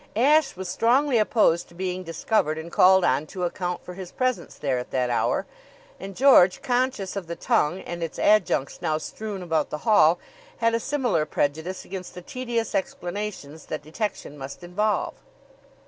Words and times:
Ashe 0.15 0.55
was 0.55 0.67
strongly 0.67 1.19
opposed 1.19 1.67
to 1.67 1.75
being 1.75 2.01
discovered 2.01 2.57
and 2.57 2.71
called 2.71 3.05
on 3.05 3.27
to 3.27 3.43
account 3.43 3.85
for 3.85 3.93
his 3.93 4.11
presence 4.11 4.55
there 4.55 4.79
at 4.79 4.89
that 4.89 5.11
hour; 5.11 5.45
and 5.99 6.15
George, 6.15 6.63
conscious 6.63 7.15
of 7.15 7.27
the 7.27 7.35
tongue 7.35 7.81
and 7.81 8.01
its 8.01 8.17
adjuncts 8.17 8.81
now 8.81 8.97
strewn 8.97 9.43
about 9.43 9.69
the 9.69 9.77
hall, 9.85 10.17
had 10.57 10.73
a 10.73 10.79
similar 10.79 11.27
prejudice 11.27 11.85
against 11.85 12.15
the 12.15 12.23
tedious 12.23 12.73
explanations 12.73 13.67
that 13.67 13.83
detection 13.83 14.39
must 14.39 14.63
involve. 14.63 15.13